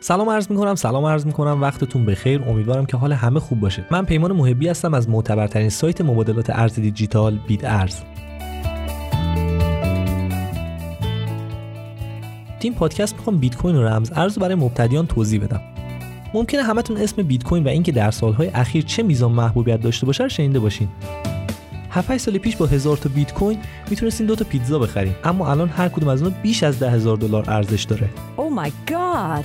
سلام 0.00 0.30
عرض 0.30 0.50
می‌کنم 0.50 0.74
سلام 0.74 1.04
عرض 1.04 1.26
می‌کنم. 1.26 1.62
وقتتون 1.62 2.06
بخیر. 2.06 2.42
امیدوارم 2.42 2.86
که 2.86 2.96
حال 2.96 3.12
همه 3.12 3.40
خوب 3.40 3.60
باشه. 3.60 3.84
من 3.90 4.04
پیمان 4.04 4.32
محبی 4.32 4.68
هستم 4.68 4.94
از 4.94 5.08
معتبرترین 5.08 5.68
سایت 5.68 6.00
مبادلات 6.00 6.50
ارز 6.50 6.74
دیجیتال 6.74 7.38
بیت 7.46 7.64
ارز. 7.64 7.96
تیم 12.60 12.74
پادکست 12.74 13.14
می‌خوام 13.14 13.36
بیت 13.36 13.56
کوین 13.56 13.76
و 13.76 13.82
رمز 13.82 14.12
ارز 14.14 14.38
برای 14.38 14.54
مبتدیان 14.54 15.06
توضیح 15.06 15.44
بدم. 15.44 15.60
ممکنه 16.34 16.62
همتون 16.62 16.96
اسم 16.96 17.22
بیت 17.22 17.44
کوین 17.44 17.64
و 17.64 17.68
اینکه 17.68 17.92
در 17.92 18.10
سالهای 18.10 18.48
اخیر 18.48 18.84
چه 18.84 19.02
میزان 19.02 19.32
محبوبیت 19.32 19.80
داشته 19.80 20.06
باشه 20.06 20.22
رو 20.22 20.28
شنیده 20.28 20.58
باشین. 20.58 20.88
7 21.90 22.16
سال 22.16 22.38
پیش 22.38 22.56
با 22.56 22.66
هزار 22.66 22.96
تا 22.96 23.08
بیت 23.14 23.34
کوین 23.34 23.58
می‌تونستین 23.90 24.26
دو 24.26 24.36
تا 24.36 24.44
پیتزا 24.44 24.78
بخرین. 24.78 25.14
اما 25.24 25.50
الان 25.50 25.68
هر 25.68 25.88
کدوم 25.88 26.08
از 26.08 26.22
اونها 26.22 26.38
بیش 26.42 26.62
از 26.62 26.78
ده 26.78 26.90
هزار 26.90 27.16
دلار 27.16 27.50
ارزش 27.50 27.82
داره. 27.82 28.08
Oh 28.36 28.64
my 28.64 28.90
god! 28.90 29.44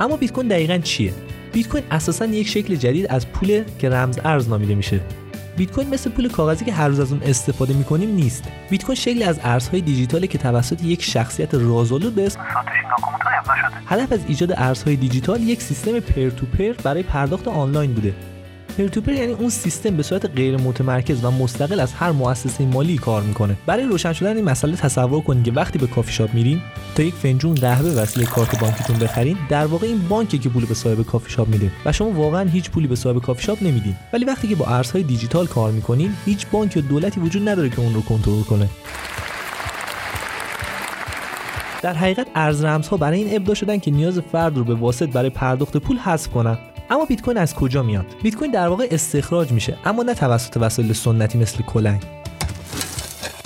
اما 0.00 0.16
بیت 0.16 0.32
کوین 0.32 0.48
دقیقا 0.48 0.78
چیه؟ 0.78 1.12
بیت 1.52 1.68
کوین 1.68 1.84
اساسا 1.90 2.26
یک 2.26 2.48
شکل 2.48 2.74
جدید 2.74 3.06
از 3.06 3.28
پول 3.28 3.64
که 3.78 3.90
رمز 3.90 4.18
ارز 4.24 4.48
نامیده 4.48 4.74
میشه. 4.74 5.00
بیت 5.56 5.70
کوین 5.70 5.88
مثل 5.88 6.10
پول 6.10 6.28
کاغذی 6.28 6.64
که 6.64 6.72
هر 6.72 6.88
روز 6.88 7.00
از 7.00 7.12
اون 7.12 7.22
استفاده 7.22 7.74
می‌کنیم 7.74 8.14
نیست. 8.14 8.44
بیت 8.70 8.84
کوین 8.84 8.96
شکلی 8.96 9.24
از 9.24 9.40
ارزهای 9.42 9.80
دیجیتالی 9.80 10.26
که 10.26 10.38
توسط 10.38 10.84
یک 10.84 11.02
شخصیت 11.02 11.54
رازآلود 11.54 12.14
به 12.14 12.26
اسم 12.26 12.40
هدف 13.86 14.12
از 14.12 14.20
ایجاد 14.28 14.52
ارزهای 14.56 14.96
دیجیتال 14.96 15.42
یک 15.42 15.62
سیستم 15.62 16.00
peer 16.00 16.30
to 16.30 16.46
peer 16.46 16.72
برای 16.72 17.02
پرداخت 17.02 17.48
آنلاین 17.48 17.92
بوده. 17.92 18.14
peer 18.78 18.92
to 18.92 18.98
peer 18.98 19.12
یعنی 19.12 19.32
اون 19.32 19.50
سیستم 19.50 19.96
به 19.96 20.02
صورت 20.02 20.26
غیر 20.26 20.56
متمرکز 20.56 21.24
و 21.24 21.30
مستقل 21.30 21.80
از 21.80 21.92
هر 21.92 22.12
مؤسسه 22.12 22.66
مالی 22.66 22.96
کار 22.96 23.22
می‌کنه. 23.22 23.56
برای 23.66 23.84
روشن 23.84 24.12
شدن 24.12 24.36
این 24.36 24.44
مسئله 24.44 24.76
تصور 24.76 25.20
کنید 25.20 25.44
که 25.44 25.52
وقتی 25.52 25.78
به 25.78 25.86
کافی 25.86 26.12
شاپ 26.12 26.34
میرین 26.34 26.60
تا 26.94 27.02
یک 27.02 27.14
فنجون 27.14 27.54
قهوه 27.54 27.90
وسیله 27.90 28.26
کارت 28.26 28.60
بانکیتون 28.60 28.98
بخرین 28.98 29.36
در 29.48 29.66
واقع 29.66 29.86
این 29.86 30.08
بانکی 30.08 30.38
که 30.38 30.48
پول 30.48 30.64
به 30.64 30.74
صاحب 30.74 31.02
کافی 31.02 31.30
شاپ 31.30 31.48
میده 31.48 31.70
و 31.84 31.92
شما 31.92 32.10
واقعا 32.10 32.48
هیچ 32.48 32.70
پولی 32.70 32.86
به 32.86 32.96
صاحب 32.96 33.18
کافی 33.18 33.42
شاپ 33.42 33.62
نمیدین. 33.62 33.94
ولی 34.12 34.24
وقتی 34.24 34.48
که 34.48 34.56
با 34.56 34.66
ارزهای 34.66 35.02
دیجیتال 35.02 35.46
کار 35.46 35.70
می‌کنین 35.70 36.14
هیچ 36.24 36.46
بانک 36.52 36.76
یا 36.76 36.82
دولتی 36.82 37.20
وجود 37.20 37.48
نداره 37.48 37.70
که 37.70 37.80
اون 37.80 37.94
رو 37.94 38.02
کنترل 38.02 38.42
کنه. 38.42 38.68
در 41.82 41.94
حقیقت 41.94 42.26
ارز 42.34 42.64
رمزها 42.64 42.96
برای 42.96 43.24
این 43.24 43.36
ابداع 43.36 43.54
شدن 43.54 43.78
که 43.78 43.90
نیاز 43.90 44.18
فرد 44.18 44.56
رو 44.56 44.64
به 44.64 44.74
واسط 44.74 45.08
برای 45.08 45.30
پرداخت 45.30 45.76
پول 45.76 45.98
حذف 45.98 46.28
کنن. 46.30 46.58
اما 46.92 47.04
بیت 47.04 47.22
کوین 47.22 47.38
از 47.38 47.54
کجا 47.54 47.82
میاد؟ 47.82 48.06
بیت 48.22 48.36
کوین 48.36 48.50
در 48.50 48.68
واقع 48.68 48.88
استخراج 48.90 49.52
میشه 49.52 49.76
اما 49.84 50.02
نه 50.02 50.14
توسط 50.14 50.56
وسایل 50.60 50.92
سنتی 50.92 51.38
مثل 51.38 51.62
کلنگ. 51.62 52.02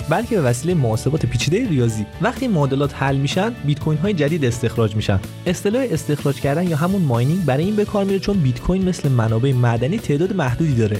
بلکه 0.09 0.35
به 0.35 0.41
وسیله 0.41 0.73
محاسبات 0.73 1.25
پیچیده 1.25 1.69
ریاضی. 1.69 2.05
وقتی 2.21 2.47
معادلات 2.47 2.93
حل 2.95 3.17
میشن 3.17 3.49
بیت 3.65 3.79
کوین 3.79 3.97
های 3.97 4.13
جدید 4.13 4.45
استخراج 4.45 4.95
میشن. 4.95 5.19
اصطلاح 5.45 5.85
استخراج 5.91 6.41
کردن 6.41 6.67
یا 6.67 6.77
همون 6.77 7.01
ماینینگ 7.01 7.45
برای 7.45 7.63
این 7.63 7.75
به 7.75 7.85
کار 7.85 8.05
میره 8.05 8.19
چون 8.19 8.37
بیت 8.37 8.59
کوین 8.59 8.89
مثل 8.89 9.09
منابع 9.09 9.53
معدنی 9.53 9.97
تعداد 9.97 10.35
محدودی 10.35 10.75
داره. 10.75 10.97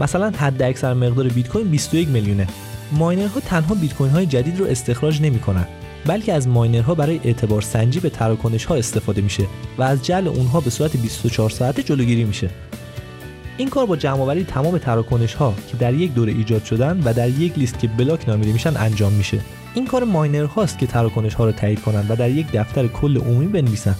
مثلا 0.00 0.30
حد 0.30 0.62
اکثر 0.62 0.94
مقدار 0.94 1.28
بیت 1.28 1.48
کوین 1.48 1.68
21 1.68 2.08
میلیونه. 2.08 2.46
ماینرها 2.92 3.40
تنها 3.40 3.74
بیت 3.74 3.94
کوین 3.94 4.10
های 4.10 4.26
جدید 4.26 4.58
رو 4.58 4.66
استخراج 4.66 5.22
نمی‌کنن. 5.22 5.66
بلکه 6.06 6.32
از 6.32 6.48
ماینرها 6.48 6.94
برای 6.94 7.20
اعتبار 7.24 7.62
سنجی 7.62 8.00
به 8.00 8.10
تراکنش 8.10 8.64
ها 8.64 8.74
استفاده 8.74 9.22
میشه 9.22 9.46
و 9.78 9.82
از 9.82 10.04
جل 10.04 10.28
اونها 10.28 10.60
به 10.60 10.70
صورت 10.70 10.96
24 10.96 11.50
ساعته 11.50 11.82
جلوگیری 11.82 12.24
میشه. 12.24 12.50
این 13.56 13.68
کار 13.68 13.86
با 13.86 13.96
جمعآوری 13.96 14.44
تمام 14.44 14.78
تراکنش 14.78 15.34
ها 15.34 15.54
که 15.70 15.76
در 15.76 15.94
یک 15.94 16.14
دوره 16.14 16.32
ایجاد 16.32 16.64
شدن 16.64 17.02
و 17.04 17.12
در 17.12 17.28
یک 17.28 17.58
لیست 17.58 17.78
که 17.78 17.88
بلاک 17.88 18.28
نامیده 18.28 18.52
میشن 18.52 18.76
انجام 18.76 19.12
میشه. 19.12 19.40
این 19.74 19.86
کار 19.86 20.04
ماینر 20.04 20.44
هاست 20.44 20.78
که 20.78 20.86
تراکنش 20.86 21.34
ها 21.34 21.44
رو 21.44 21.52
تایید 21.52 21.82
کنند 21.82 22.10
و 22.10 22.16
در 22.16 22.30
یک 22.30 22.46
دفتر 22.52 22.86
کل 22.86 23.16
عمومی 23.18 23.46
بنویسن. 23.46 23.96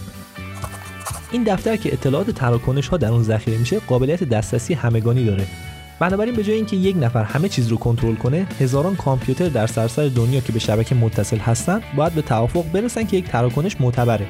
این 1.33 1.43
دفتر 1.43 1.77
که 1.77 1.93
اطلاعات 1.93 2.31
تراکنش 2.31 2.89
ها 2.89 2.97
در 2.97 3.09
اون 3.09 3.23
ذخیره 3.23 3.59
میشه 3.59 3.81
قابلیت 3.81 4.25
دسترسی 4.25 4.75
همگانی 4.75 5.25
داره. 5.25 5.47
بنابراین 6.03 6.35
به 6.35 6.45
جای 6.45 6.57
اینکه 6.57 6.77
یک 6.77 6.97
نفر 7.01 7.25
همه 7.25 7.49
چیز 7.49 7.69
رو 7.69 7.77
کنترل 7.77 8.15
کنه 8.15 8.47
هزاران 8.61 8.97
کامپیوتر 8.97 9.49
در 9.49 9.67
سراسر 9.67 10.09
دنیا 10.09 10.41
که 10.41 10.53
به 10.53 10.59
شبکه 10.59 10.95
متصل 10.95 11.39
هستن 11.39 11.81
باید 11.97 12.13
به 12.13 12.23
توافق 12.23 12.65
برسن 12.73 13.05
که 13.07 13.17
یک 13.17 13.25
تراکنش 13.25 13.81
معتبره. 13.81 14.27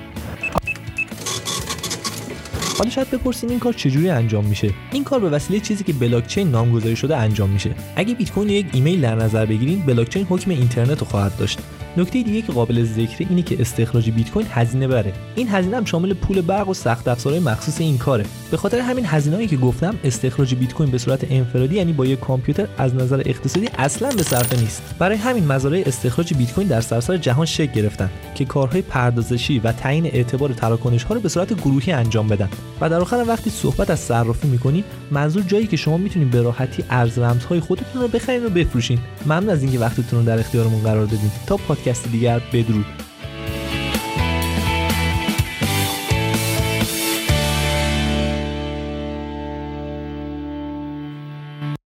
حالا 2.79 2.91
شاید 2.91 3.11
بپرسین 3.11 3.51
این 3.51 3.59
کار 3.59 3.73
چجوری 3.73 4.11
انجام 4.11 4.45
میشه؟ 4.45 4.71
این 4.93 5.05
کار 5.05 5.21
به 5.21 5.31
وسیله 5.31 5.61
چیزی 5.61 5.85
که 5.85 5.93
بلاکچین 5.93 6.51
نامگذاری 6.51 6.97
شده 6.97 7.17
انجام 7.17 7.51
میشه. 7.51 7.71
اگه 7.97 8.15
بیت 8.15 8.33
کوین 8.33 8.49
یک 8.49 8.67
ایمیل 8.73 9.01
در 9.01 9.15
نظر 9.15 9.47
بگیرین 9.47 9.83
بلاکچین 9.87 10.27
حکم 10.31 10.51
اینترنت 10.51 10.99
رو 10.99 11.07
خواهد 11.07 11.37
داشت. 11.37 11.59
نکته 11.97 12.23
دیگه 12.23 12.43
که 12.43 12.53
قابل 12.53 12.85
ذکر 12.85 13.27
اینه 13.29 13.43
که 13.43 13.61
استخراج 13.61 14.11
بیت 14.11 14.31
کوین 14.31 14.47
هزینه 14.51 14.89
بره. 14.89 15.13
این 15.35 15.49
هزینه 15.49 15.77
هم 15.77 15.85
شامل 15.85 16.15
پول 16.15 16.41
برق 16.41 16.69
و 16.69 16.75
سخت 16.75 17.09
افزارهای 17.09 17.43
مخصوص 17.43 17.81
این 17.81 17.99
کاره. 17.99 18.25
به 18.51 18.57
خاطر 18.57 18.79
همین 18.79 19.05
هزینه‌ای 19.07 19.47
که 19.47 19.57
گفتم 19.57 19.95
استخراج 20.05 20.55
بیت 20.55 20.73
کوین 20.73 20.91
به 20.91 20.99
صورت 20.99 21.21
انفرادی 21.31 21.77
یعنی 21.77 21.93
با 21.93 22.07
یک 22.07 22.21
کامپیوتر 22.21 22.67
از 22.79 22.95
نظر 22.95 23.23
اقتصادی 23.27 23.69
اصلا 23.79 24.11
به 24.11 24.23
صرفه 24.23 24.61
نیست. 24.61 24.83
برای 24.99 25.17
همین 25.17 25.47
مزارع 25.47 25.83
استخراج 25.87 26.35
بیت 26.35 26.53
کوین 26.53 26.69
در 26.69 26.81
سراسر 26.81 27.17
جهان 27.17 27.47
شکل 27.47 27.73
گرفتن 27.73 28.11
که 28.35 28.45
کارهای 28.45 28.83
پردازشی 28.83 29.59
و 29.59 29.73
تعیین 29.73 30.07
اعتبار 30.07 30.53
تراکنش 30.53 31.05
ها 31.05 31.15
رو 31.15 31.21
به 31.21 31.29
صورت 31.29 31.55
گروهی 31.55 31.93
انجام 31.93 32.29
بدن. 32.29 32.49
و 32.81 32.89
در 32.89 33.01
آخر 33.01 33.25
وقتی 33.29 33.51
صحبت 33.51 33.91
از 33.91 34.01
صرافی 34.01 34.49
می‌کنیم 34.49 34.85
منظور 35.11 35.43
جایی 35.43 35.67
که 35.67 35.77
شما 35.77 35.97
می‌تونید 35.97 36.31
به 36.31 36.43
راحتی 36.43 36.85
ارز 36.91 37.19
رمزهای 37.19 37.61
خودتون 37.61 38.03
رو 38.03 38.09
بخرید 38.09 38.45
و 38.45 38.51
بفروشین. 38.51 38.99
ممنون 39.27 39.51
از 39.51 39.63
اینکه 39.63 39.79
وقتتون 39.79 40.19
رو 40.19 40.25
در 40.25 40.39
اختیارمون 40.39 40.83
قرار 40.83 41.07
دادین. 41.07 41.31
تا 41.47 41.57
پادکست 41.83 42.09
دیگر 42.13 42.39
بدرود. 42.53 43.02